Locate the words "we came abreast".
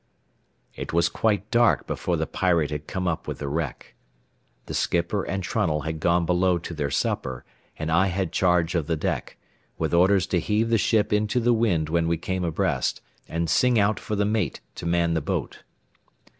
12.07-12.99